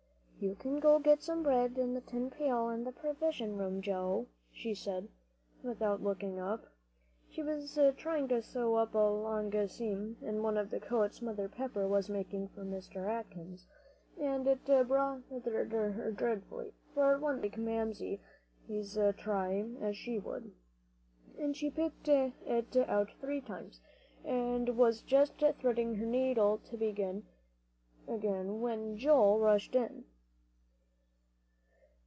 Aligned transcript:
"You 0.43 0.55
can 0.55 0.79
get 1.03 1.21
some 1.21 1.43
bread 1.43 1.77
in 1.77 1.93
the 1.93 2.01
tin 2.01 2.31
pail 2.31 2.69
in 2.69 2.83
the 2.83 2.91
provision 2.91 3.59
room, 3.59 3.79
Joe," 3.79 4.25
she 4.51 4.73
said, 4.73 5.07
without 5.61 6.01
looking 6.01 6.39
up. 6.39 6.65
She 7.29 7.43
was 7.43 7.77
trying 7.97 8.27
to 8.29 8.41
sew 8.41 8.73
up 8.73 8.95
a 8.95 8.97
long 8.97 9.51
seam 9.67 10.17
in 10.19 10.41
one 10.41 10.57
of 10.57 10.71
the 10.71 10.79
coats 10.79 11.21
Mother 11.21 11.47
Pepper 11.47 11.87
was 11.87 12.09
making 12.09 12.47
for 12.47 12.63
Mr. 12.65 13.07
Atkins, 13.07 13.67
and 14.19 14.47
it 14.47 14.65
bothered 14.65 15.71
her 15.71 16.11
dreadfully, 16.17 16.73
for 16.95 17.13
it 17.13 17.21
wouldn't 17.21 17.43
look 17.43 17.51
like 17.55 17.59
Mamsie's, 17.59 18.97
try 19.19 19.69
as 19.79 19.95
she 19.95 20.17
would. 20.17 20.51
And 21.37 21.55
she 21.55 21.69
had 21.69 21.75
picked 22.03 22.07
it 22.07 22.89
out 22.89 23.11
three 23.21 23.41
times, 23.41 23.79
and 24.25 24.69
was 24.75 25.03
just 25.03 25.33
threading 25.59 25.97
her 25.97 26.05
needle 26.07 26.57
to 26.71 26.77
begin 26.77 27.27
again, 28.07 28.59
when 28.59 28.97
Joel 28.97 29.37
rushed 29.37 29.75
in. 29.75 30.05